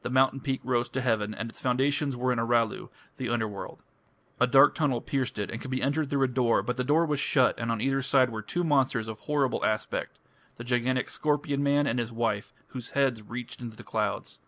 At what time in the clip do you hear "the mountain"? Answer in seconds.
0.00-0.40